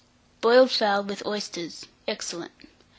BOILED 0.41 0.71
FOWL, 0.71 1.03
with 1.03 1.23
Oysters. 1.27 1.85
(Excellent.) 2.07 2.53